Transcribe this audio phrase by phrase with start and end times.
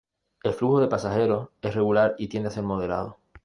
[0.41, 3.19] El flujo de pasajeros es regular y tiende a ser moderado.